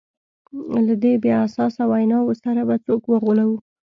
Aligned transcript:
له 0.87 0.93
دې 1.03 1.13
بې 1.23 1.31
اساسه 1.45 1.83
ویناوو 1.91 2.39
سره 2.43 2.61
به 2.67 2.75
څوک 2.85 3.01
وغولوو. 3.07 3.57